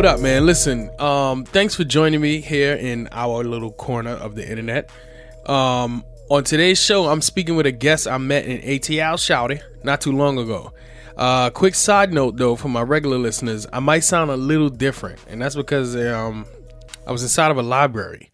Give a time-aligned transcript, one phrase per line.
[0.00, 0.46] what up, man?
[0.46, 4.88] Listen, um, thanks for joining me here in our little corner of the internet.
[5.44, 10.00] Um, on today's show, I'm speaking with a guest I met in ATL Shouty not
[10.00, 10.72] too long ago.
[11.18, 15.20] Uh, quick side note though, for my regular listeners, I might sound a little different,
[15.28, 16.46] and that's because um,
[17.06, 18.30] I was inside of a library.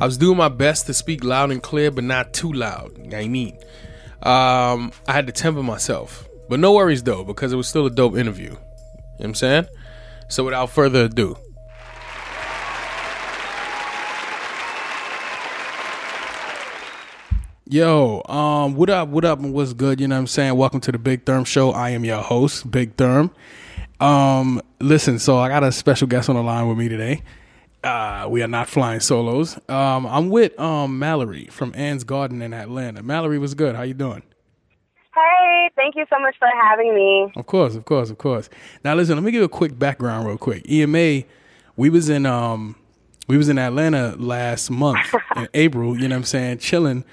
[0.00, 3.12] I was doing my best to speak loud and clear, but not too loud.
[3.12, 3.58] I mean,
[4.22, 7.90] um, I had to temper myself, but no worries though, because it was still a
[7.90, 8.50] dope interview.
[8.50, 8.60] You know
[9.16, 9.66] what I'm saying?
[10.28, 11.36] So without further ado,
[17.70, 20.00] Yo, um, what up, what up, and what's good?
[20.00, 20.56] You know what I'm saying?
[20.56, 21.72] Welcome to the Big Therm Show.
[21.72, 23.30] I am your host, Big Therm.
[24.00, 27.22] Um, listen, so I got a special guest on the line with me today.
[27.84, 29.58] Uh, we are not flying solos.
[29.68, 33.02] Um, I'm with um Mallory from Anne's Garden in Atlanta.
[33.02, 33.76] Mallory was good.
[33.76, 34.22] How you doing?
[35.48, 37.32] Hey, thank you so much for having me.
[37.36, 38.50] Of course, of course, of course.
[38.84, 40.68] Now listen, let me give a quick background real quick.
[40.68, 41.24] EMA,
[41.76, 42.76] we was in um
[43.28, 47.04] we was in Atlanta last month in April, you know what I'm saying, chilling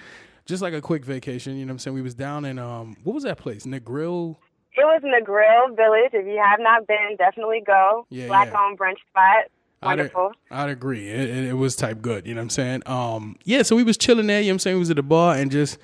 [0.45, 1.57] just like a quick vacation.
[1.57, 1.95] You know what I'm saying?
[1.95, 3.65] We was down in um, what was that place?
[3.65, 4.37] Negril.
[4.77, 6.11] It was Negril Village.
[6.13, 8.05] If you have not been, definitely go.
[8.09, 8.61] Yeah, Black yeah.
[8.61, 9.45] owned brunch spot.
[9.81, 10.31] Wonderful.
[10.51, 11.09] I'd, I'd agree.
[11.09, 12.25] It, it, it, was type good.
[12.25, 12.83] You know what I'm saying?
[12.85, 13.61] Um, yeah.
[13.61, 14.39] So we was chilling there.
[14.39, 14.75] You know what I'm saying?
[14.75, 15.77] We was at the bar and just.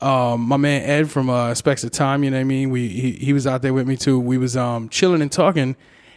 [0.00, 2.70] Um, my man Ed from uh, Specs of Time, you know what I mean?
[2.70, 4.18] We he, he was out there with me too.
[4.18, 5.76] We was um chilling and talking,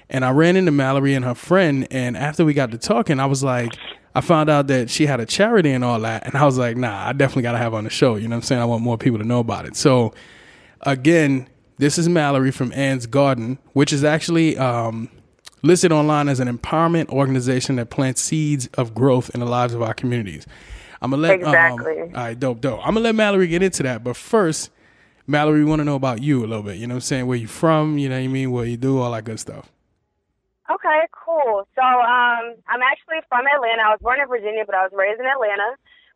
[0.09, 1.87] and I ran into Mallory and her friend.
[1.91, 3.73] And after we got to talking, I was like,
[4.15, 6.77] I found out that she had a charity and all that, and I was like,
[6.77, 8.15] nah, I definitely got to have on the show.
[8.15, 8.61] You know what I'm saying?
[8.61, 9.75] I want more people to know about it.
[9.75, 10.13] So,
[10.81, 15.09] again, this is Mallory from Anne's Garden, which is actually um,
[15.63, 19.81] listed online as an empowerment organization that plants seeds of growth in the lives of
[19.81, 20.45] our communities.
[21.03, 22.01] I'm gonna let um, exactly.
[22.01, 22.79] Um, all right, dope, dope.
[22.79, 24.71] I'm gonna let Mallory get into that, but first,
[25.27, 26.77] Mallory, we want to know about you a little bit.
[26.77, 27.27] You know what I'm saying?
[27.27, 27.97] Where you from?
[27.97, 28.51] You know what I mean?
[28.51, 28.99] What you do?
[28.99, 29.69] All that good stuff.
[30.71, 31.67] Okay, cool.
[31.75, 33.83] So um, I'm actually from Atlanta.
[33.83, 35.75] I was born in Virginia, but I was raised in Atlanta.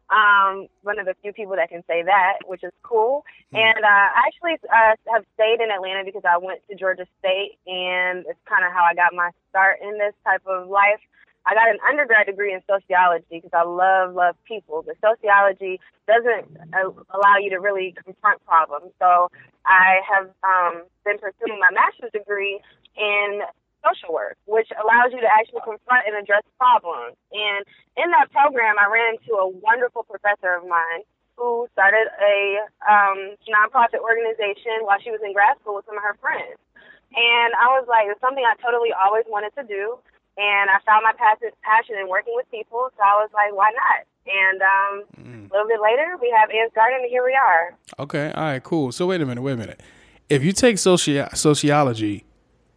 [0.09, 3.25] Um, one of the few people that can say that, which is cool.
[3.54, 3.59] Mm.
[3.59, 7.59] And uh, I actually uh, have stayed in Atlanta because I went to Georgia State,
[7.68, 11.04] and it's kind of how I got my start in this type of life.
[11.47, 16.52] I got an undergrad degree in sociology because I love love people, but sociology doesn't
[16.75, 18.91] uh, allow you to really confront problems.
[19.00, 19.31] So
[19.63, 22.59] I have um, been pursuing my master's degree
[23.00, 23.47] in
[23.80, 27.16] social work, which allows you to actually confront and address problems.
[27.31, 27.63] And
[27.96, 31.07] in that program, I ran into a wonderful professor of mine
[31.40, 36.03] who started a um, nonprofit organization while she was in grad school with some of
[36.03, 36.59] her friends.
[37.16, 39.96] And I was like, it's something I totally always wanted to do.
[40.38, 44.06] And I found my passion in working with people, so I was like, why not?
[44.28, 45.50] And um, mm.
[45.50, 47.75] a little bit later, we have Anne's Garden, and here we are.
[47.98, 48.92] Okay, all right, cool.
[48.92, 49.81] So wait a minute, wait a minute.
[50.30, 52.25] If you take soci- sociology,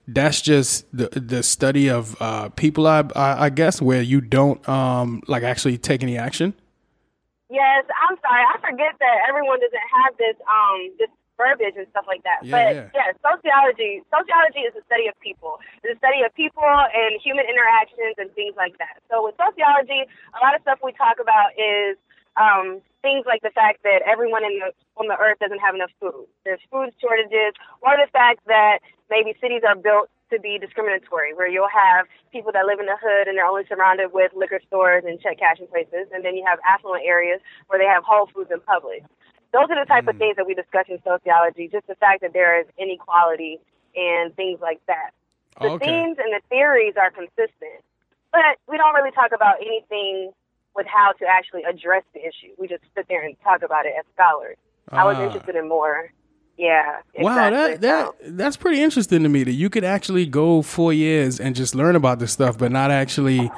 [0.09, 4.67] that's just the the study of uh, people, I, I, I guess, where you don't
[4.69, 6.55] um like actually take any action.
[7.51, 8.43] Yes, I'm sorry.
[8.43, 11.11] I forget that everyone doesn't have this um this
[11.41, 12.45] verbiage and stuff like that.
[12.45, 12.87] Yeah, but yeah.
[12.93, 15.57] yeah, sociology sociology is the study of people.
[15.81, 19.01] It's the study of people and human interactions and things like that.
[19.09, 20.05] So with sociology,
[20.37, 21.97] a lot of stuff we talk about is
[22.37, 25.91] um, things like the fact that everyone in the, on the earth doesn't have enough
[25.99, 26.29] food.
[26.45, 31.51] There's food shortages, or the fact that maybe cities are built to be discriminatory, where
[31.51, 35.03] you'll have people that live in the hood and they're only surrounded with liquor stores
[35.07, 38.51] and check cashing places, and then you have affluent areas where they have Whole Foods
[38.51, 39.03] and Publix.
[39.53, 40.11] Those are the type mm.
[40.11, 43.59] of things that we discuss in sociology, just the fact that there is inequality
[43.97, 45.11] and things like that.
[45.61, 45.87] The okay.
[45.87, 47.83] themes and the theories are consistent,
[48.33, 50.33] but we don't really talk about anything
[50.77, 52.55] with how to actually address the issue.
[52.59, 54.57] We just sit there and talk about it as scholars.
[54.91, 55.27] Uh, I was ah.
[55.27, 56.13] interested in more.
[56.57, 57.01] Yeah.
[57.15, 57.25] Exactly.
[57.25, 61.41] Wow, that that that's pretty interesting to me that you could actually go four years
[61.41, 63.51] and just learn about this stuff, but not actually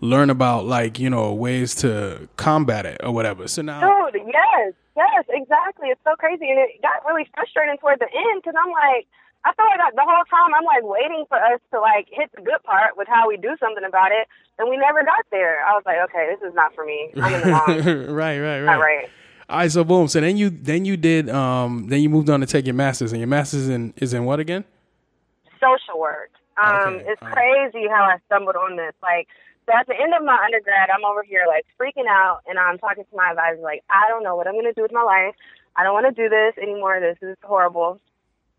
[0.00, 3.46] learn about like you know ways to combat it or whatever.
[3.48, 5.88] So now, dude, yes, yes, exactly.
[5.88, 9.06] It's so crazy, and it got really frustrating toward the end because I'm like,
[9.44, 12.42] I feel like the whole time I'm like waiting for us to like hit the
[12.42, 15.64] good part with how we do something about it, and we never got there.
[15.64, 17.10] I was like, okay, this is not for me.
[17.20, 17.66] I'm in the wrong.
[18.14, 18.64] right, right, right.
[18.64, 19.08] Not right.
[19.48, 20.06] All right, so boom.
[20.08, 23.12] So then you then you did um then you moved on to take your masters,
[23.12, 24.64] and your masters in is in what again?
[25.60, 26.30] Social work.
[26.62, 27.04] Um, okay.
[27.08, 28.92] it's crazy how I stumbled on this.
[29.02, 29.28] Like,
[29.66, 32.78] so at the end of my undergrad, I'm over here like freaking out, and I'm
[32.78, 35.34] talking to my advisor like, I don't know what I'm gonna do with my life.
[35.76, 37.00] I don't want to do this anymore.
[37.00, 38.00] This is horrible.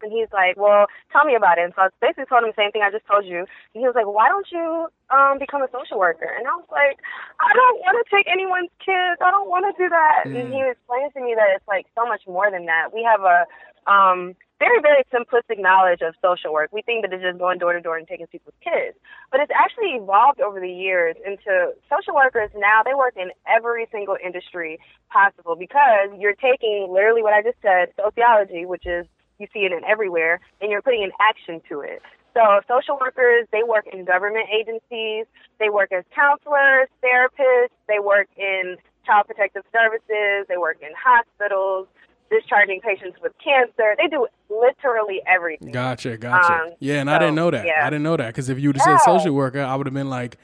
[0.02, 1.66] And he's like, well, tell me about it.
[1.66, 3.46] And so I basically told him the same thing I just told you.
[3.46, 6.26] And he was like, why don't you um become a social worker?
[6.26, 6.98] And I was like,
[7.38, 9.22] I don't want to take anyone's kids.
[9.22, 10.26] I don't want to do that.
[10.26, 10.42] Mm.
[10.42, 12.90] And he explained to me that it's like so much more than that.
[12.94, 13.46] We have a
[13.86, 16.70] um very, very simplistic knowledge of social work.
[16.72, 18.94] We think that it's just going door to door and taking people's kids.
[19.32, 23.88] But it's actually evolved over the years into social workers now they work in every
[23.92, 24.78] single industry
[25.10, 29.10] possible because you're taking literally what I just said, sociology, which is
[29.40, 32.06] you see it in everywhere, and you're putting an action to it.
[32.38, 35.26] So social workers, they work in government agencies,
[35.60, 41.88] they work as counselors, therapists, they work in child protective services, they work in hospitals,
[42.32, 43.96] discharging patients with cancer.
[43.98, 45.72] They do literally everything.
[45.72, 46.54] Gotcha, gotcha.
[46.54, 47.66] Um, yeah, and so, I didn't know that.
[47.66, 47.86] Yeah.
[47.86, 48.98] I didn't know that because if you would have yeah.
[48.98, 50.38] said social worker, I would have been like,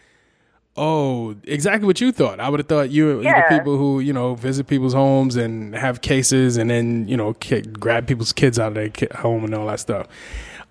[0.75, 2.39] oh, exactly what you thought.
[2.39, 3.49] I would have thought you were yeah.
[3.49, 7.35] the people who you know visit people's homes and have cases, and then you know
[7.79, 10.07] grab people's kids out of their home and all that stuff.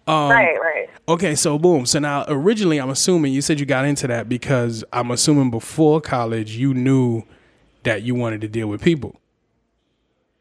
[0.06, 0.88] Um, right, right.
[1.08, 1.86] Okay, so boom.
[1.86, 6.00] So now, originally, I'm assuming you said you got into that because I'm assuming before
[6.00, 7.24] college you knew
[7.82, 9.20] that you wanted to deal with people.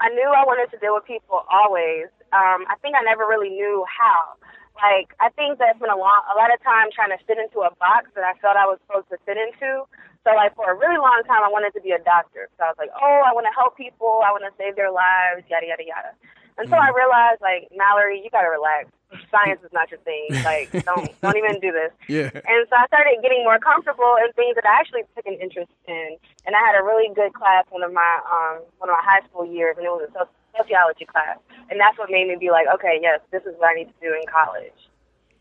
[0.05, 2.13] I knew I wanted to deal with people always.
[2.29, 4.37] Um, I think I never really knew how.
[4.77, 7.65] Like, I think that's been a lot, a lot of time trying to fit into
[7.65, 9.89] a box that I felt I was supposed to fit into.
[10.21, 12.53] So, like, for a really long time, I wanted to be a doctor.
[12.53, 14.21] So I was like, oh, I want to help people.
[14.21, 16.11] I want to save their lives, yada, yada, yada.
[16.57, 16.87] Until mm.
[16.87, 18.87] I realized, like, Mallory, you got to relax
[19.31, 20.27] science is not your thing.
[20.43, 21.91] Like, don't don't even do this.
[22.07, 22.29] Yeah.
[22.33, 25.71] And so I started getting more comfortable in things that I actually took an interest
[25.87, 26.17] in.
[26.45, 29.25] And I had a really good class one of my um one of my high
[29.27, 31.37] school years, and it was a sociology class.
[31.69, 33.99] And that's what made me be like, okay, yes, this is what I need to
[34.01, 34.79] do in college.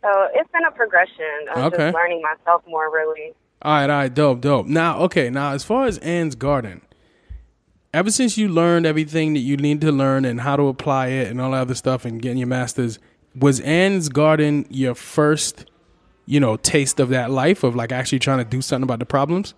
[0.02, 1.84] So it's been a progression of okay.
[1.84, 3.32] just learning myself more, really.
[3.62, 4.66] All right, all right, dope, dope.
[4.66, 6.82] Now, okay, now as far as Anne's Garden,
[7.94, 11.28] ever since you learned everything that you need to learn and how to apply it
[11.28, 12.98] and all that other stuff and getting your master's,
[13.36, 15.66] was Anne's Garden your first,
[16.26, 19.06] you know, taste of that life of like actually trying to do something about the
[19.06, 19.54] problems?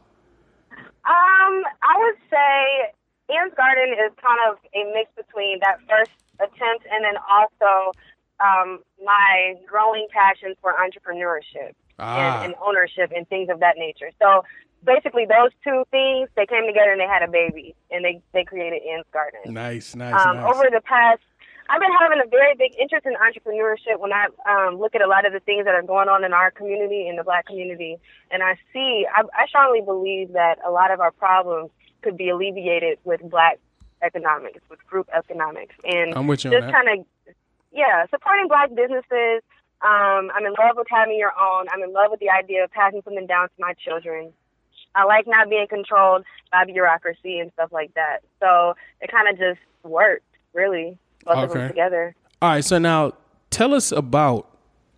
[0.70, 6.86] Um, I would say Anne's Garden is kind of a mix between that first attempt
[6.92, 7.92] and then also
[8.38, 12.42] um, my growing passion for entrepreneurship ah.
[12.42, 14.10] and, and ownership and things of that nature.
[14.20, 14.44] So
[14.84, 18.44] basically those two things they came together and they had a baby and they they
[18.44, 19.52] created Anne's Garden.
[19.52, 20.54] Nice, nice, um, nice.
[20.54, 21.22] Over the past
[21.68, 25.06] I've been having a very big interest in entrepreneurship when I um, look at a
[25.06, 27.96] lot of the things that are going on in our community, in the black community,
[28.30, 31.70] and I see, I, I strongly believe that a lot of our problems
[32.02, 33.58] could be alleviated with black
[34.02, 37.34] economics, with group economics, and I'm with you just kind of,
[37.72, 39.42] yeah, supporting black businesses.
[39.82, 41.66] Um, I'm in love with having your own.
[41.72, 44.32] I'm in love with the idea of passing something down to my children.
[44.96, 48.20] I like not being controlled by bureaucracy and stuff like that.
[48.40, 51.44] So it kind of just worked, really both okay.
[51.44, 52.14] of them together.
[52.40, 53.12] All right, so now
[53.50, 54.50] tell us about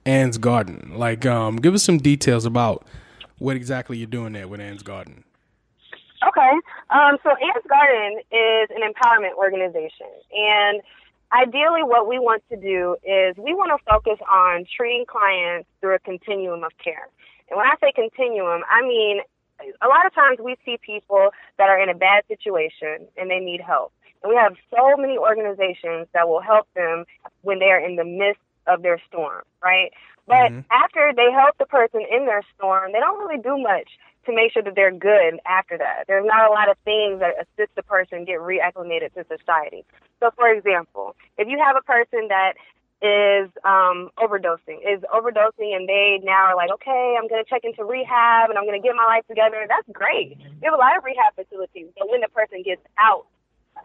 [0.07, 0.93] Anne's Garden.
[0.95, 2.87] Like, um, give us some details about
[3.39, 5.25] what exactly you're doing there with Anne's Garden.
[6.27, 6.51] Okay,
[6.91, 10.83] um, so Anne's Garden is an empowerment organization, and
[11.33, 15.95] ideally, what we want to do is we want to focus on treating clients through
[15.95, 17.09] a continuum of care.
[17.51, 19.21] And when I say continuum, I mean
[19.83, 23.41] a lot of times we see people that are in a bad situation and they
[23.41, 23.93] need help.
[24.23, 27.05] And we have so many organizations that will help them
[27.43, 29.93] when they're in the midst of their storm, right?
[30.27, 30.61] But mm-hmm.
[30.71, 33.89] after they help the person in their storm, they don't really do much
[34.27, 36.05] to make sure that they're good after that.
[36.07, 39.85] There's not a lot of things that assist the person get reacclimated to society.
[40.21, 42.55] So, for example, if you have a person that
[43.01, 47.63] is um, overdosing, is overdosing, and they now are like, okay, I'm going to check
[47.63, 49.65] into rehab and I'm going to get my life together.
[49.69, 50.39] That's great.
[50.39, 53.27] We have a lot of rehab facilities, but when the person gets out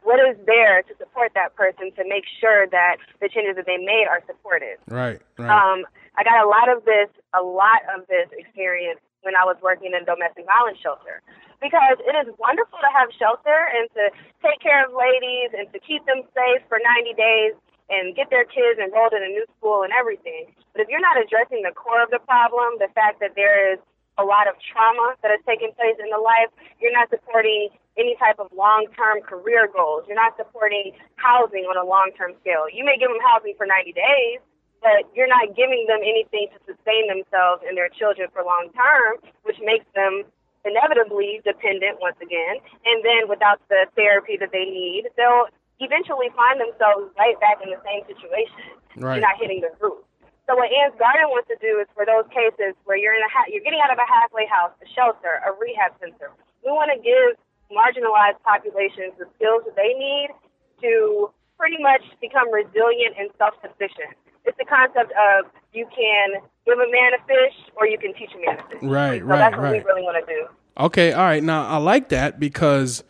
[0.01, 3.77] what is there to support that person to make sure that the changes that they
[3.77, 4.81] made are supported.
[4.89, 5.53] Right, right.
[5.53, 5.85] Um,
[6.17, 9.93] I got a lot of this, a lot of this experience when I was working
[9.93, 11.21] in domestic violence shelter.
[11.61, 14.11] Because it is wonderful to have shelter and to
[14.43, 17.53] take care of ladies and to keep them safe for 90 days
[17.93, 20.49] and get their kids enrolled in a new school and everything.
[20.73, 23.79] But if you're not addressing the core of the problem, the fact that there is
[24.17, 26.49] a lot of trauma that has taken place in the life,
[26.81, 30.05] you're not supporting any type of long-term career goals.
[30.07, 32.65] You're not supporting housing on a long-term scale.
[32.69, 34.41] You may give them housing for 90 days,
[34.81, 39.21] but you're not giving them anything to sustain themselves and their children for long term,
[39.45, 40.25] which makes them
[40.65, 42.59] inevitably dependent once again.
[42.85, 45.47] And then without the therapy that they need, they'll
[45.83, 48.79] eventually find themselves right back in the same situation.
[48.97, 49.19] Right.
[49.19, 50.03] You're not hitting the root.
[50.47, 53.31] So what Anne's Garden wants to do is for those cases where you're in a
[53.31, 56.35] ha- you're getting out of a halfway house, a shelter, a rehab center.
[56.67, 57.39] We want to give
[57.71, 60.35] marginalized populations the skills that they need
[60.83, 64.19] to pretty much become resilient and self-sufficient.
[64.43, 68.31] It's the concept of you can give a man a fish or you can teach
[68.35, 68.83] a man a fish.
[68.83, 69.79] Right, so right, that's what right.
[69.79, 70.47] we really want to do.
[70.77, 71.43] Okay, all right.
[71.43, 73.03] Now I like that because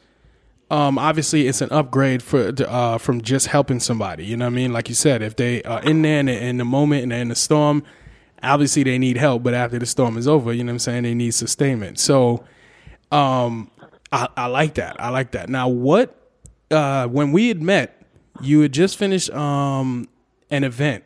[0.73, 4.25] um, obviously it's an upgrade for uh, from just helping somebody.
[4.25, 4.73] You know what I mean?
[4.73, 7.21] Like you said, if they are in there in the, in the moment and they're
[7.21, 7.83] in the storm,
[8.41, 11.03] obviously they need help, but after the storm is over, you know what I'm saying,
[11.03, 11.99] they need sustainment.
[11.99, 12.43] So
[13.11, 13.69] um
[14.11, 14.99] I, I like that.
[14.99, 15.47] I like that.
[15.47, 16.15] Now what
[16.71, 18.01] uh when we had met,
[18.41, 20.07] you had just finished um
[20.49, 21.03] an event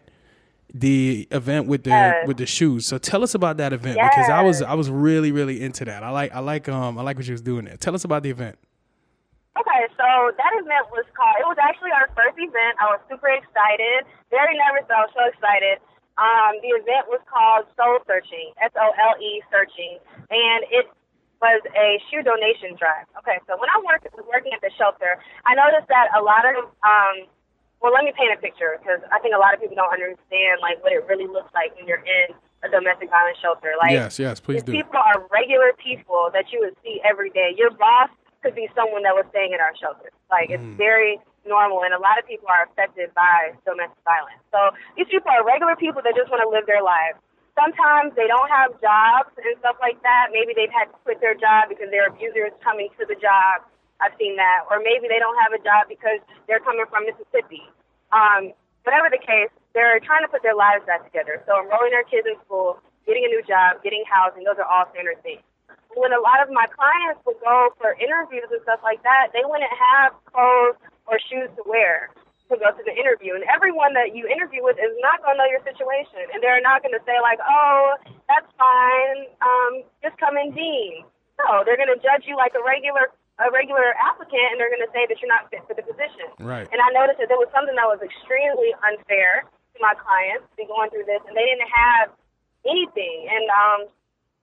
[0.74, 2.28] the event with the Yes.
[2.28, 2.86] with the shoes.
[2.86, 6.04] So tell us about that event because I was I was really really into that.
[6.04, 7.78] I like I like um I like what you was doing there.
[7.78, 8.58] Tell us about the event.
[9.58, 12.78] Okay, so that event was called, it was actually our first event.
[12.78, 15.82] I was super excited, very nervous, but I was so excited.
[16.22, 19.98] Um, the event was called Sole Searching, S O L E Searching,
[20.30, 20.86] and it
[21.42, 23.06] was a shoe donation drive.
[23.22, 26.46] Okay, so when I worked, was working at the shelter, I noticed that a lot
[26.46, 27.30] of, um,
[27.82, 30.62] well, let me paint a picture because I think a lot of people don't understand
[30.62, 32.34] like what it really looks like when you're in
[32.66, 33.78] a domestic violence shelter.
[33.78, 34.82] Like, yes, yes, please these do.
[34.82, 37.54] people are regular people that you would see every day.
[37.54, 38.10] Your boss
[38.42, 40.14] could be someone that was staying in our shelter.
[40.30, 44.44] Like it's very normal, and a lot of people are affected by domestic violence.
[44.52, 47.18] So these people are regular people that just want to live their lives.
[47.58, 50.30] Sometimes they don't have jobs and stuff like that.
[50.30, 53.66] Maybe they've had to quit their job because their abuser is coming to the job.
[53.98, 54.70] I've seen that.
[54.70, 57.66] Or maybe they don't have a job because they're coming from Mississippi.
[58.14, 58.54] Um,
[58.86, 61.42] whatever the case, they're trying to put their lives back together.
[61.50, 62.78] So enrolling their kids in school,
[63.10, 65.42] getting a new job, getting housing, those are all standard things.
[65.98, 69.42] When a lot of my clients would go for interviews and stuff like that, they
[69.42, 70.78] wouldn't have clothes
[71.10, 72.14] or shoes to wear
[72.48, 73.36] to go to the interview.
[73.36, 76.32] And everyone that you interview with is not going to know your situation.
[76.32, 77.98] And they're not going to say, like, oh,
[78.30, 81.04] that's fine, um, just come in jeans.
[81.44, 84.82] No, they're going to judge you like a regular a regular applicant, and they're going
[84.82, 86.26] to say that you're not fit for the position.
[86.42, 86.66] Right.
[86.74, 90.56] And I noticed that there was something that was extremely unfair to my clients to
[90.58, 92.18] be going through this, and they didn't have
[92.66, 93.30] anything.
[93.30, 93.80] And um,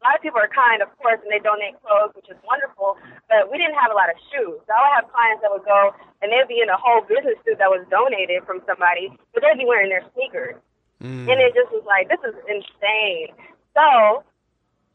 [0.05, 3.01] lot of people are kind, of course, and they donate clothes, which is wonderful.
[3.33, 4.61] But we didn't have a lot of shoes.
[4.69, 7.41] So I would have clients that would go, and they'd be in a whole business
[7.43, 10.61] suit that was donated from somebody, but they'd be wearing their sneakers.
[11.01, 11.27] Mm.
[11.27, 13.33] And it just was like, this is insane.
[13.73, 14.23] So,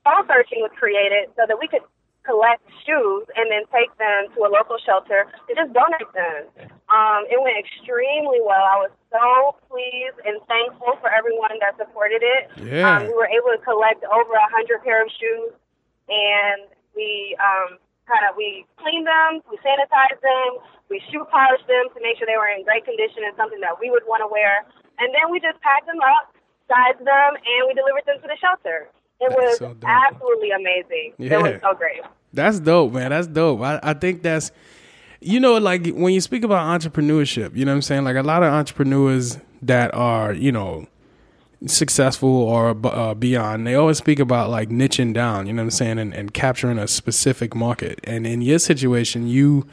[0.05, 1.83] sole searching was created so that we could
[2.29, 6.45] collect shoes and then take them to a local shelter to just donate them.
[6.93, 8.61] Um, it went extremely well.
[8.61, 12.53] I was so pleased and thankful for everyone that supported it.
[12.61, 13.01] Yeah.
[13.01, 15.57] Um, we were able to collect over a hundred pair of shoes,
[16.05, 21.89] and we um, kind of we cleaned them, we sanitized them, we shoe polished them
[21.93, 24.29] to make sure they were in great condition and something that we would want to
[24.29, 24.65] wear,
[25.01, 26.33] and then we just packed them up,
[26.69, 28.89] sized them, and we delivered them to the shelter.
[29.21, 31.13] It That's was so absolutely amazing.
[31.17, 31.37] Yeah.
[31.37, 32.01] It was so great.
[32.33, 33.09] That's dope, man.
[33.09, 33.61] That's dope.
[33.61, 34.51] I, I think that's
[35.21, 38.03] you know, like when you speak about entrepreneurship, you know what I'm saying?
[38.05, 40.87] Like a lot of entrepreneurs that are, you know,
[41.65, 45.71] successful or uh, beyond, they always speak about like niching down, you know what I'm
[45.71, 47.99] saying, and, and capturing a specific market.
[48.05, 49.67] And in your situation, you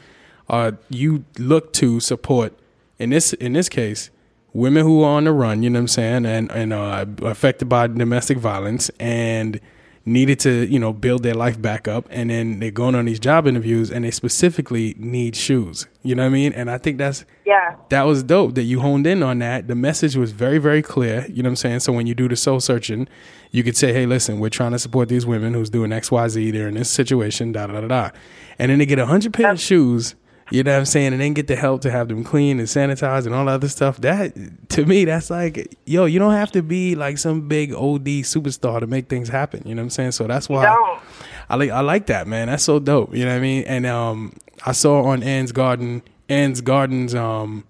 [0.49, 2.57] uh you look to support
[2.99, 4.09] in this in this case
[4.53, 7.69] women who are on the run, you know what I'm saying, and and uh, affected
[7.69, 9.59] by domestic violence and
[10.07, 13.19] needed to you know build their life back up, and then they're going on these
[13.19, 15.85] job interviews and they specifically need shoes.
[16.01, 16.53] You know what I mean?
[16.53, 17.75] And I think that's Yeah.
[17.89, 19.67] that was dope that you honed in on that.
[19.67, 21.25] The message was very, very clear.
[21.29, 21.79] You know what I'm saying?
[21.81, 23.07] So when you do the sole searching,
[23.51, 26.51] you could say, hey, listen, we're trying to support these women who's doing XYZ.
[26.51, 28.09] They're in this situation, da da da da.
[28.57, 30.15] And then they get a hundred pair of shoes,
[30.51, 31.13] you know what I'm saying?
[31.13, 33.67] And then get the help to have them clean and sanitized and all that other
[33.69, 33.97] stuff.
[34.01, 34.33] That
[34.69, 38.79] to me, that's like, yo, you don't have to be like some big OD superstar
[38.79, 39.63] to make things happen.
[39.65, 40.11] You know what I'm saying?
[40.11, 41.01] So that's why don't.
[41.49, 42.47] I like I like that, man.
[42.47, 43.15] That's so dope.
[43.15, 43.63] You know what I mean?
[43.63, 44.33] And um
[44.65, 47.65] I saw on Anne's Garden, Anne's Garden's um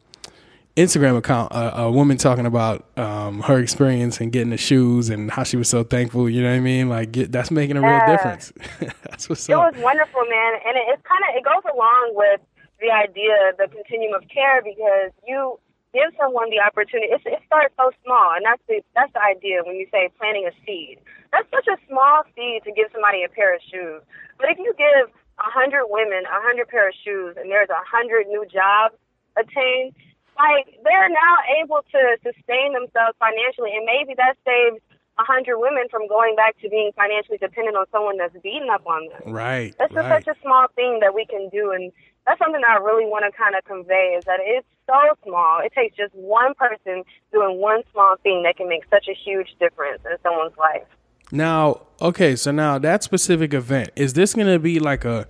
[0.76, 5.32] Instagram account a, a woman talking about um her experience and getting the shoes and
[5.32, 6.30] how she was so thankful.
[6.30, 6.90] You know what I mean?
[6.90, 8.54] Like get, that's making a real difference.
[9.04, 9.74] that's what's so It up.
[9.74, 12.42] was wonderful, man, and it, it's kind of it goes along with
[12.80, 15.60] the idea, the continuum of care, because you
[15.94, 17.10] give someone the opportunity.
[17.12, 20.46] It's, it starts so small, and that's the that's the idea when you say planting
[20.46, 21.00] a seed.
[21.32, 24.02] That's such a small seed to give somebody a pair of shoes.
[24.38, 27.84] But if you give a hundred women a hundred pair of shoes, and there's a
[27.86, 28.96] hundred new jobs
[29.38, 29.94] attained,
[30.38, 34.82] like they're now able to sustain themselves financially, and maybe that saves
[35.18, 38.86] a hundred women from going back to being financially dependent on someone that's beating up
[38.86, 39.34] on them.
[39.34, 39.74] Right.
[39.80, 40.24] That's just right.
[40.24, 41.92] such a small thing that we can do, and
[42.28, 45.62] that's something that I really want to kind of convey is that it's so small.
[45.62, 49.56] It takes just one person doing one small thing that can make such a huge
[49.60, 50.84] difference in someone's life.
[51.32, 55.28] Now, okay, so now that specific event, is this gonna be like a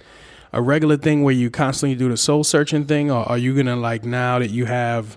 [0.54, 3.76] a regular thing where you constantly do the sole searching thing, or are you gonna
[3.76, 5.16] like now that you have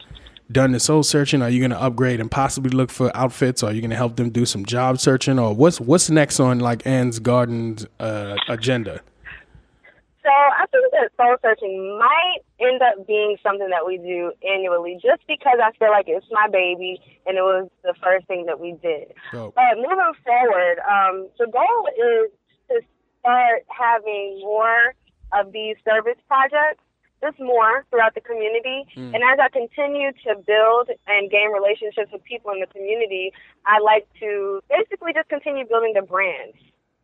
[0.53, 3.73] done the sole searching, are you gonna upgrade and possibly look for outfits, or are
[3.73, 7.21] you gonna help them do some job searching, or what's what's next on like Anne's
[7.21, 9.01] Garden's uh, agenda?
[10.23, 14.99] So I think that sole searching might end up being something that we do annually
[15.01, 18.61] just because I feel like it's my baby and it was the first thing that
[18.61, 19.15] we did.
[19.33, 19.55] Dope.
[19.55, 22.31] But moving forward, um, the goal is
[22.69, 22.81] to
[23.21, 24.93] start having more
[25.33, 26.85] of these service projects,
[27.25, 28.85] just more throughout the community.
[28.97, 29.15] Mm.
[29.17, 33.33] And as I continue to build and gain relationships with people in the community,
[33.65, 36.53] I like to basically just continue building the brand.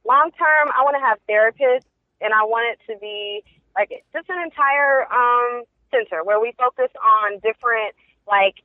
[0.05, 1.89] Long term, I want to have therapists
[2.21, 3.43] and I want it to be
[3.77, 7.95] like just an entire um, center where we focus on different
[8.27, 8.63] like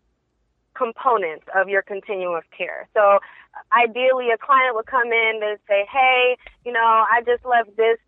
[0.74, 2.88] components of your continuum of care.
[2.94, 3.20] So
[3.74, 8.00] ideally, a client would come in and say, "Hey, you know, I just left this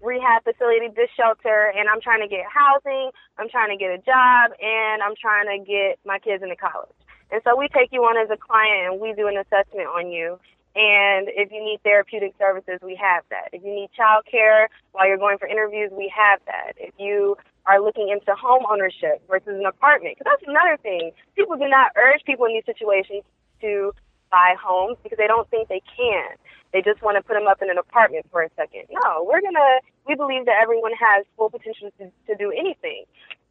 [0.00, 3.98] rehab facility, this shelter, and I'm trying to get housing, I'm trying to get a
[3.98, 6.96] job, and I'm trying to get my kids into college."
[7.30, 10.12] And so we take you on as a client and we do an assessment on
[10.12, 10.38] you.
[10.74, 13.50] And if you need therapeutic services, we have that.
[13.52, 16.72] If you need child care while you're going for interviews, we have that.
[16.78, 17.36] If you
[17.66, 21.12] are looking into home ownership versus an apartment, because that's another thing.
[21.36, 23.22] People do not urge people in these situations
[23.60, 23.92] to
[24.30, 26.32] buy homes because they don't think they can.
[26.72, 28.88] They just want to put them up in an apartment for a second.
[28.90, 29.84] No, we're gonna.
[30.08, 33.04] We believe that everyone has full potential to, to do anything.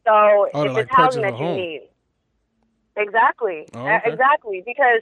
[0.04, 1.56] So Oh, if like, it's housing that you home.
[1.56, 1.82] need,
[2.96, 4.00] exactly, Oh, okay.
[4.04, 5.00] exactly, because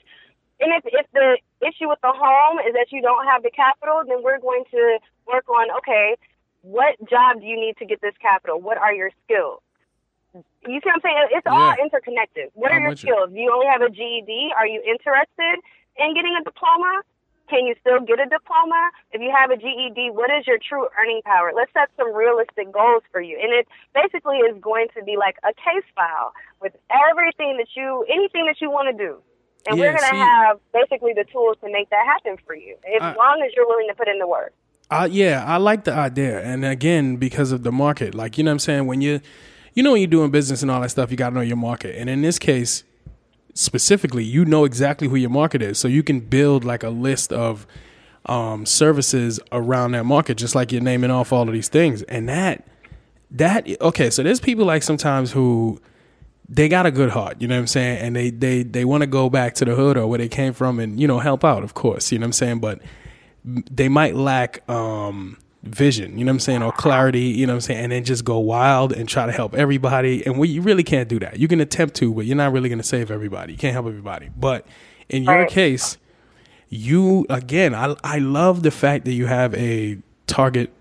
[0.61, 4.03] and if if the issue with the home is that you don't have the capital,
[4.07, 6.17] then we're going to work on okay,
[6.63, 8.61] what job do you need to get this capital?
[8.61, 9.61] What are your skills?
[10.35, 11.17] You see what I'm saying?
[11.33, 12.51] It's all interconnected.
[12.55, 13.13] What are I'm your with you.
[13.13, 13.31] skills?
[13.33, 14.53] Do you only have a GED?
[14.57, 15.59] Are you interested
[15.99, 17.03] in getting a diploma?
[17.49, 18.91] Can you still get a diploma?
[19.11, 21.51] If you have a GED, what is your true earning power?
[21.57, 23.41] Let's set some realistic goals for you.
[23.43, 26.77] And it basically is going to be like a case file with
[27.11, 29.19] everything that you, anything that you want to do.
[29.67, 32.77] And Yeah, we're going to have basically the tools to make that happen for you,
[32.97, 34.53] as I- long as you're willing to put in the work.
[34.91, 38.51] Uh, yeah, I like the idea, and again, because of the market, like you know,
[38.51, 38.87] what I'm saying?
[38.87, 39.21] When you,
[39.75, 41.57] you know, when you're doing business and all that stuff, you got to know your
[41.57, 42.83] market, and in this case,
[43.55, 47.33] specifically, you know exactly who your market is, so you can build like a list
[47.33, 47.69] of
[48.27, 52.29] um, services around that market, just like you're naming off all of these things, and
[52.29, 52.67] that,
[53.31, 55.81] that okay, so there's people like sometimes who
[56.53, 57.99] they got a good heart, you know what I'm saying?
[57.99, 60.53] And they they they want to go back to the hood or where they came
[60.53, 62.59] from and you know help out, of course, you know what I'm saying?
[62.59, 62.81] But
[63.45, 67.59] they might lack um vision, you know what I'm saying, or clarity, you know what
[67.59, 70.27] I'm saying, and then just go wild and try to help everybody.
[70.27, 71.39] And we you really can't do that.
[71.39, 73.53] You can attempt to, but you're not really gonna save everybody.
[73.53, 74.31] You can't help everybody.
[74.37, 74.67] But
[75.09, 75.99] in your case,
[76.69, 80.73] you again, I I love the fact that you have a target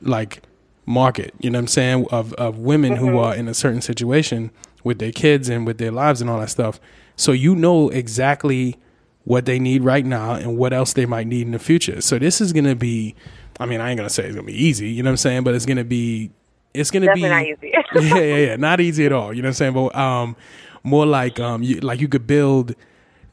[0.00, 0.42] like
[0.86, 4.52] market, you know what I'm saying, of of women who are in a certain situation
[4.84, 6.80] with their kids and with their lives and all that stuff.
[7.16, 8.76] So you know exactly
[9.24, 12.00] what they need right now and what else they might need in the future.
[12.00, 13.14] So this is gonna be
[13.60, 15.44] I mean, I ain't gonna say it's gonna be easy, you know what I'm saying,
[15.44, 16.30] but it's gonna be
[16.74, 17.72] it's gonna be not easy.
[17.72, 18.56] yeah, yeah, yeah.
[18.56, 19.32] Not easy at all.
[19.32, 19.74] You know what I'm saying?
[19.74, 20.36] But um,
[20.82, 22.74] more like um, you, like you could build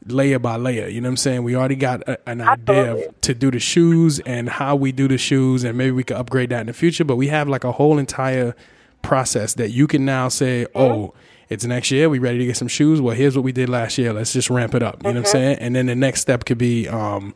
[0.06, 0.88] layer by layer.
[0.88, 1.42] You know what I'm saying?
[1.44, 3.14] We already got a, an idea Absolutely.
[3.22, 6.50] to do the shoes and how we do the shoes, and maybe we could upgrade
[6.50, 7.04] that in the future.
[7.04, 8.54] But we have like a whole entire
[9.02, 11.14] process that you can now say, oh.
[11.48, 12.08] It's next year.
[12.08, 13.00] We ready to get some shoes.
[13.00, 14.12] Well, here's what we did last year.
[14.12, 15.02] Let's just ramp it up.
[15.04, 15.58] You know what I'm saying?
[15.60, 17.34] And then the next step could be um,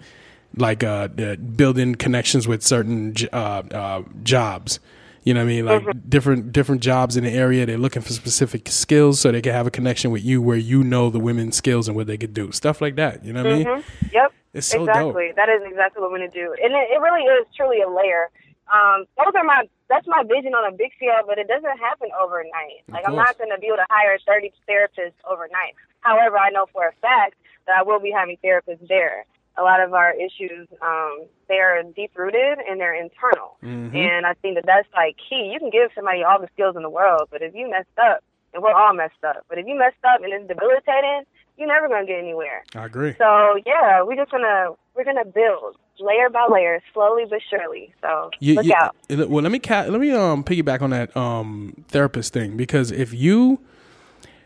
[0.57, 4.81] like uh, the building connections with certain uh, uh, jobs.
[5.23, 5.67] You know what I mean?
[5.67, 7.67] Like different different jobs in the area.
[7.67, 10.83] They're looking for specific skills so they can have a connection with you where you
[10.83, 12.51] know the women's skills and what they could do.
[12.53, 13.23] Stuff like that.
[13.25, 13.67] You know what I mean?
[13.67, 13.85] Mhm.
[14.13, 14.33] Yep.
[14.55, 15.29] It's so exactly.
[15.29, 15.37] dope.
[15.37, 18.31] That is exactly what we're gonna do, and it, it really is truly a layer.
[18.73, 22.09] Um, those are my that's my vision on a big scale, but it doesn't happen
[22.19, 22.87] overnight.
[22.89, 25.75] Of Like I'm not gonna be able to hire 30 therapists overnight.
[26.01, 27.35] However, I know for a fact
[27.67, 29.27] that I will be having therapists there.
[29.59, 33.95] A lot of our issues, um, they are deep rooted and they're internal, Mhm.
[33.95, 35.51] and I think that that's like key.
[35.53, 38.23] You can give somebody all the skills in the world, but if you messed up,
[38.55, 41.25] and we're all messed up, but if you messed up and it's debilitating,
[41.61, 42.65] you're never gonna get anywhere.
[42.75, 43.15] I agree.
[43.19, 47.93] So yeah, we're just gonna we're gonna build layer by layer, slowly but surely.
[48.01, 48.97] So You- look you- out.
[49.29, 53.13] Well, let me ca- let me um piggyback on that um therapist thing because if
[53.13, 53.61] you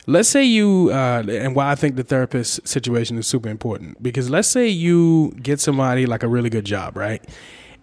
[0.06, 4.28] let's say you uh and why I think the therapist situation is super important because
[4.28, 7.24] let's say you get somebody like a really good job, right?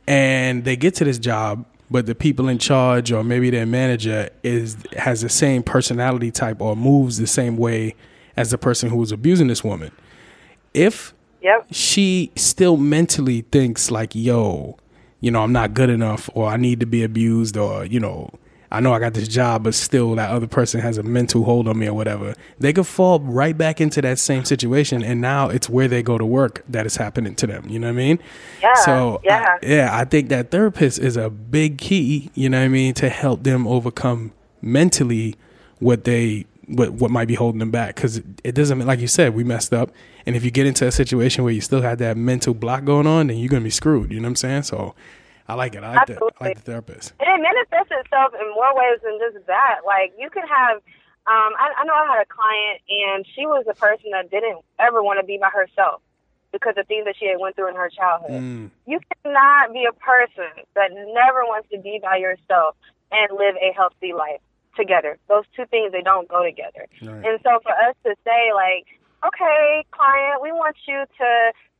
[0.07, 4.29] And they get to this job but the people in charge or maybe their manager
[4.43, 7.95] is has the same personality type or moves the same way
[8.37, 9.91] as the person who was abusing this woman.
[10.73, 11.67] If Yep.
[11.71, 14.77] she still mentally thinks like, yo,
[15.19, 18.29] you know, I'm not good enough or I need to be abused or, you know,
[18.73, 21.67] I know I got this job, but still that other person has a mental hold
[21.67, 22.35] on me or whatever.
[22.57, 26.17] They could fall right back into that same situation, and now it's where they go
[26.17, 27.67] to work that is happening to them.
[27.67, 28.19] You know what I mean?
[28.61, 28.73] Yeah.
[28.75, 32.31] So yeah, I, yeah, I think that therapist is a big key.
[32.33, 35.35] You know what I mean to help them overcome mentally
[35.79, 37.95] what they what what might be holding them back.
[37.95, 39.91] Because it, it doesn't like you said we messed up.
[40.25, 43.07] And if you get into a situation where you still have that mental block going
[43.07, 44.11] on then you're gonna be screwed.
[44.11, 44.63] You know what i'm saying?
[44.63, 44.95] So
[45.47, 45.83] i like it.
[45.83, 47.13] I like, the, I like the therapist.
[47.19, 49.81] And it manifests itself in more ways than just that.
[49.85, 53.65] Like you could have um I, I know i had a client and she was
[53.69, 56.01] a person that didn't ever want to be by herself
[56.51, 58.41] because of things that she had went through in her childhood.
[58.41, 58.69] Mm.
[58.85, 62.75] you cannot be a person that never wants to be by yourself
[63.11, 64.41] and live a healthy life
[64.81, 65.17] together.
[65.29, 66.89] Those two things they don't go together.
[67.01, 67.25] Right.
[67.25, 68.89] And so for us to say like,
[69.21, 71.29] okay, client, we want you to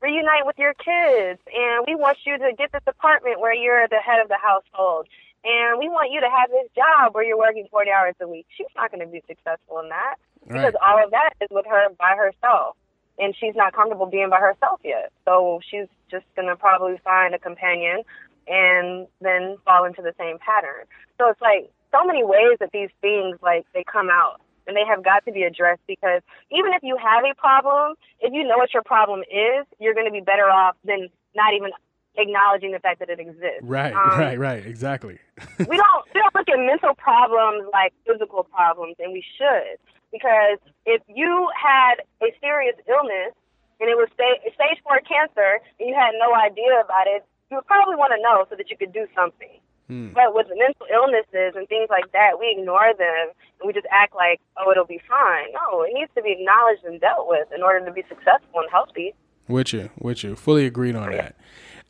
[0.02, 4.02] reunite with your kids and we want you to get this apartment where you're the
[4.06, 5.08] head of the household.
[5.44, 8.46] And we want you to have this job where you're working 40 hours a week.
[8.56, 10.16] She's not going to be successful in that
[10.48, 12.78] because all of that is with her by herself.
[13.18, 15.12] And she's not comfortable being by herself yet.
[15.26, 18.04] So she's just going to probably find a companion
[18.48, 20.86] and then fall into the same pattern.
[21.18, 24.86] So it's like so many ways that these things like they come out and they
[24.88, 28.58] have got to be addressed because even if you have a problem, if you know
[28.58, 31.72] what your problem is, you're going to be better off than not even
[32.18, 33.64] acknowledging the fact that it exists.
[33.64, 35.18] right Um, right right exactly
[35.60, 39.80] we don't we don't look at mental problems like physical problems, and we should
[40.12, 43.34] because if you had a serious illness
[43.80, 47.58] and it was sta- stage four cancer and you had no idea about it, you
[47.58, 49.60] would probably want to know so that you could do something.
[49.88, 50.10] Hmm.
[50.13, 54.15] But with mental illnesses and things like that, we ignore them and we just act
[54.15, 55.48] like, oh, it'll be fine.
[55.54, 58.70] No, it needs to be acknowledged and dealt with in order to be successful and
[58.72, 59.13] healthy.
[59.48, 61.36] With you, with you, fully agreed on that.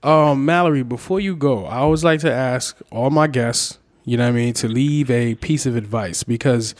[0.04, 4.24] Um, Mallory, before you go, I always like to ask all my guests, you know
[4.24, 6.74] what I mean, to leave a piece of advice because,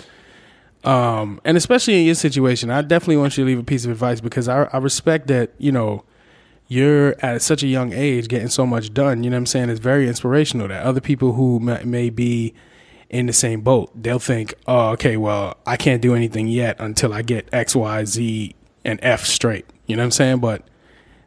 [0.84, 3.92] um, and especially in your situation, I definitely want you to leave a piece of
[3.92, 6.04] advice because I, I respect that, you know,
[6.72, 9.26] you're at such a young age getting so much done.
[9.26, 9.70] You know what I'm saying?
[9.70, 12.54] It's very inspirational that other people who may, be
[13.10, 17.14] in the same boat, they'll think, oh, okay, well, I can't do anything yet until
[17.14, 18.56] I get X, Y, Z,
[18.86, 19.66] and F straight.
[19.86, 20.40] You know what I'm saying?
[20.40, 20.64] But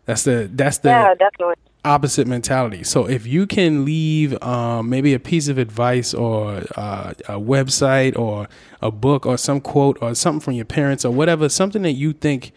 [0.07, 1.57] that's the that's the yeah, definitely.
[1.85, 2.83] opposite mentality.
[2.83, 8.19] So if you can leave um, maybe a piece of advice or uh, a website
[8.19, 8.49] or
[8.81, 12.15] a book or some quote or something from your parents or whatever, something that you
[12.15, 12.53] think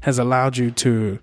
[0.00, 1.18] has allowed you to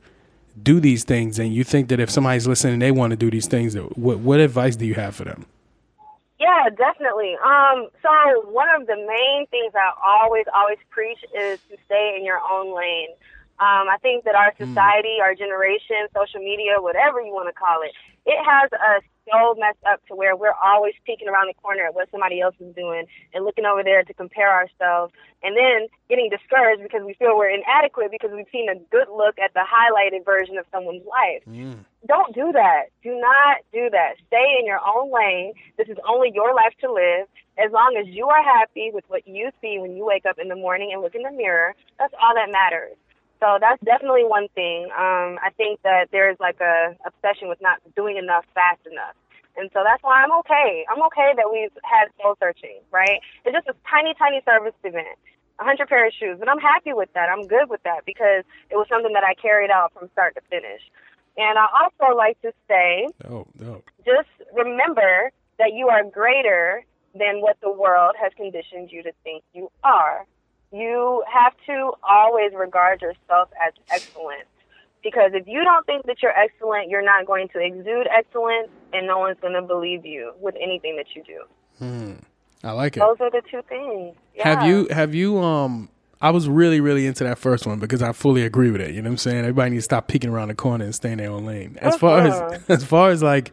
[0.63, 3.47] do these things, and you think that if somebody's listening, they want to do these
[3.47, 5.45] things, what what advice do you have for them?
[6.39, 7.35] Yeah, definitely.
[7.43, 8.09] Um, so
[8.51, 12.75] one of the main things I always, always preach is to stay in your own
[12.75, 13.09] lane.
[13.59, 17.81] Um, I think that our society, our generation, social media, whatever you want to call
[17.81, 17.91] it,
[18.27, 21.95] it has us so messed up to where we're always peeking around the corner at
[21.95, 25.13] what somebody else is doing and looking over there to compare ourselves
[25.43, 29.37] and then getting discouraged because we feel we're inadequate because we've seen a good look
[29.39, 31.77] at the highlighted version of someone's life mm.
[32.07, 32.89] don't do that.
[33.03, 34.15] Do not do that.
[34.27, 35.53] Stay in your own lane.
[35.77, 37.27] This is only your life to live.
[37.57, 40.47] As long as you are happy with what you see when you wake up in
[40.47, 42.95] the morning and look in the mirror, that's all that matters.
[43.39, 44.85] So that's definitely one thing.
[44.97, 49.15] Um, I think that there's like a obsession with not doing enough fast enough.
[49.57, 50.85] And so that's why I'm okay.
[50.89, 53.19] I'm okay that we've had sole searching, right?
[53.45, 55.17] It's just a tiny, tiny service event,
[55.59, 57.29] a hundred pair of shoes, and I'm happy with that.
[57.29, 60.41] I'm good with that because it was something that I carried out from start to
[60.49, 60.81] finish.
[61.37, 63.81] And I also like to say, Oh, no.
[64.05, 69.43] just remember that you are greater than what the world has conditioned you to think
[69.53, 70.25] you are.
[70.71, 74.43] You have to always regard yourself as excellent.
[75.03, 79.07] Because if you don't think that you're excellent, you're not going to exude excellence, and
[79.07, 82.17] no one's going to believe you with anything that you do.
[82.63, 82.99] I like it.
[82.99, 84.15] Those are the two things.
[84.39, 88.11] Have you have you um I was really really into that first one because I
[88.11, 88.93] fully agree with it.
[88.93, 89.39] You know what I'm saying?
[89.39, 91.77] Everybody needs to stop peeking around the corner and stay in their own lane.
[91.79, 93.51] As far as as far as like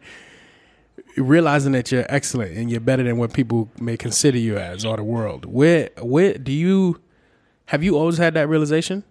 [1.17, 4.97] realizing that you're excellent and you're better than what people may consider you as or
[4.97, 5.45] the world.
[5.45, 7.01] Where where do you
[7.67, 9.03] have you always had that realization?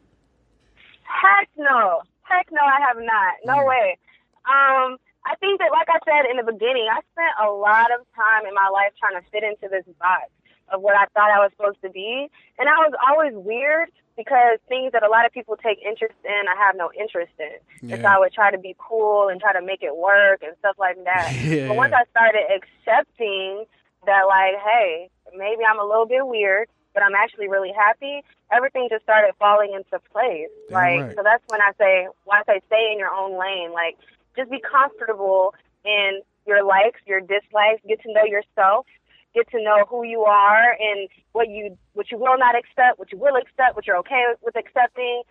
[1.02, 2.02] Heck no.
[2.22, 3.34] Heck no, I have not.
[3.44, 3.98] No way.
[4.46, 8.06] Um, I think that, like I said in the beginning, I spent a lot of
[8.14, 10.28] time in my life trying to fit into this box
[10.72, 12.28] of what I thought I was supposed to be.
[12.58, 16.42] And I was always weird because things that a lot of people take interest in,
[16.48, 17.90] I have no interest in.
[17.90, 20.54] And so I would try to be cool and try to make it work and
[20.60, 21.34] stuff like that.
[21.44, 21.68] Yeah.
[21.68, 23.64] But once I started accepting
[24.06, 28.88] that, like, hey, maybe I'm a little bit weird, but I'm actually really happy, everything
[28.90, 30.48] just started falling into place.
[30.68, 31.16] Damn like, right.
[31.16, 33.98] so that's when I say, when I say stay in your own lane, like,
[34.36, 38.86] just be comfortable in your likes, your dislikes, get to know yourself,
[39.34, 43.10] get to know who you are and what you what you will not accept, what
[43.12, 45.22] you will accept, what you're okay with accepting.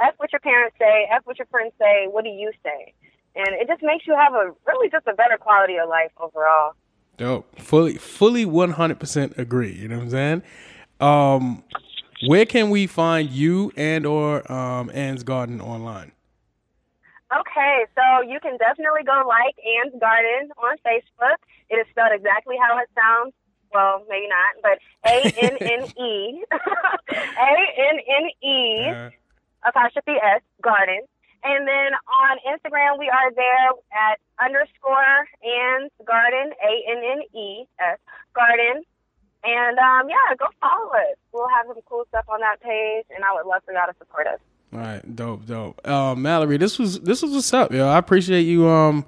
[0.00, 2.94] F what your parents say, F what your friends say, what do you say?
[3.36, 6.72] And it just makes you have a really just a better quality of life overall.
[7.16, 7.58] Dope.
[7.60, 9.72] Fully fully one hundred percent agree.
[9.72, 10.42] You know what I'm saying?
[11.00, 11.64] Um
[12.26, 16.12] where can we find you and or um Anne's Garden online?
[17.32, 21.36] Okay, so you can definitely go like Anne's Garden on Facebook.
[21.70, 23.32] It is spelled exactly how it sounds.
[23.72, 27.54] Well, maybe not, but A N N E A
[27.90, 29.10] N N E uh-huh.
[29.68, 31.00] apostrophe S Garden.
[31.44, 37.66] And then on Instagram, we are there at underscore Anne's Garden A N N E
[37.80, 37.98] S
[38.34, 38.84] Garden.
[39.44, 41.16] And um, yeah, go follow us.
[41.32, 43.98] We'll have some cool stuff on that page, and I would love for y'all to
[43.98, 44.38] support us.
[44.72, 45.86] All right, dope, dope.
[45.86, 47.88] Uh, Mallory, this was this was what's up, yo.
[47.88, 49.04] I appreciate you um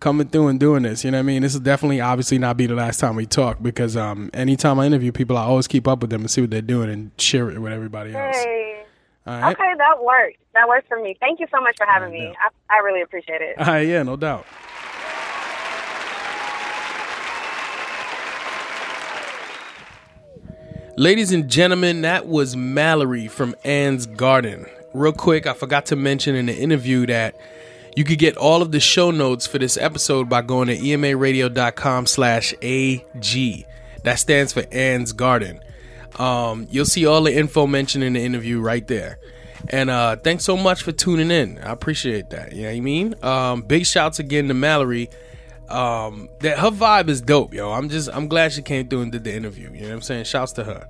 [0.00, 1.04] coming through and doing this.
[1.04, 1.42] You know what I mean?
[1.42, 4.86] This is definitely obviously not be the last time we talk because um anytime I
[4.86, 7.50] interview people, I always keep up with them and see what they're doing and share
[7.50, 8.36] it with everybody else.
[8.36, 8.84] Hey.
[9.26, 9.52] Right.
[9.52, 10.38] Okay, that works.
[10.54, 11.16] That works for me.
[11.20, 12.34] Thank you so much for having me.
[12.40, 13.56] I, I really appreciate it.
[13.58, 14.46] Right, yeah, no doubt.
[20.96, 26.34] Ladies and gentlemen, that was Mallory from Anne's Garden real quick, I forgot to mention
[26.34, 27.36] in the interview that
[27.96, 32.06] you could get all of the show notes for this episode by going to emaradio.com
[32.06, 33.66] slash AG.
[34.02, 35.60] That stands for Anne's Garden.
[36.18, 39.18] Um, you'll see all the info mentioned in the interview right there.
[39.68, 41.58] And uh, thanks so much for tuning in.
[41.58, 42.52] I appreciate that.
[42.52, 43.14] You know what I mean?
[43.22, 45.10] Um, big shouts again to Mallory.
[45.68, 47.70] Um, that her vibe is dope, yo.
[47.70, 49.70] I'm just I'm glad she came through and did the interview.
[49.72, 50.24] You know what I'm saying?
[50.24, 50.88] Shouts to her.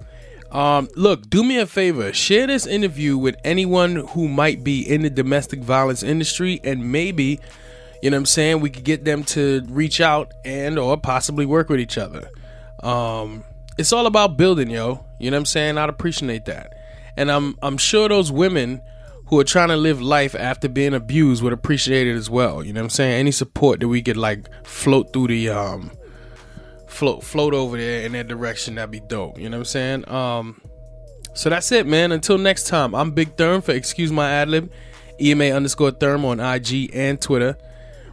[0.50, 2.12] Um, look, do me a favor.
[2.12, 7.40] Share this interview with anyone who might be in the domestic violence industry and maybe,
[8.02, 11.46] you know what I'm saying, we could get them to reach out and or possibly
[11.46, 12.28] work with each other.
[12.82, 13.44] Um,
[13.78, 15.04] it's all about building, yo.
[15.18, 15.78] You know what I'm saying?
[15.78, 16.72] I'd appreciate that.
[17.16, 18.80] And I'm I'm sure those women
[19.26, 22.64] who are trying to live life after being abused would appreciate it as well.
[22.64, 23.20] You know what I'm saying?
[23.20, 25.92] Any support that we could like float through the um
[26.90, 29.38] float float over there in that direction, that'd be dope.
[29.38, 30.08] You know what I'm saying?
[30.08, 30.60] Um,
[31.34, 32.12] so that's it, man.
[32.12, 34.68] Until next time, I'm Big Therm for Excuse My Adlib,
[35.20, 37.56] EMA underscore Therm on IG and Twitter.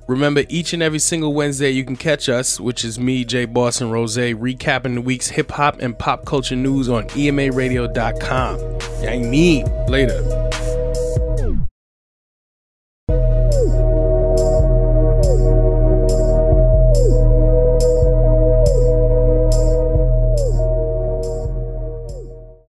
[0.08, 3.92] Remember, each and every single Wednesday you can catch us, which is me, Jay Boston
[3.92, 9.06] Rose, recapping the week's hip hop and pop culture news on EMARadio.com.
[9.06, 10.77] I mean, later.